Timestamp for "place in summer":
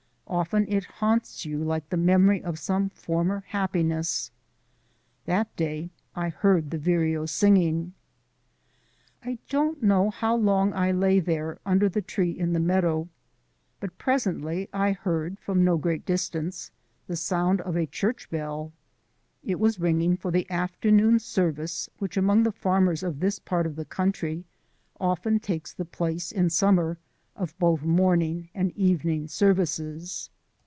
25.83-26.97